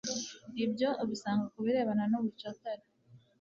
Ibyo 0.65 0.89
ubisanga 1.03 1.45
ku 1.53 1.59
birebana 1.65 2.03
n'ubucakara, 2.11 2.83